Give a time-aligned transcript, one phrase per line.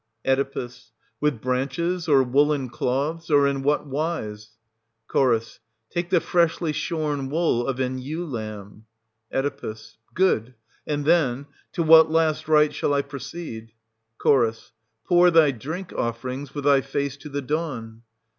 [0.27, 0.67] Oe.
[1.19, 4.55] With branches, or woollen cloths, or in what wise}
[5.15, 5.59] Ch.
[5.91, 8.87] Take the freshly shorn wool of an ewe lamb.
[9.31, 9.75] Oe.
[10.15, 10.55] Good;
[10.87, 13.73] and then,— to what last rite shall I proceed?
[14.17, 14.25] Ch.
[15.07, 18.01] Pour thy drink offerings, with thy face to the dawn.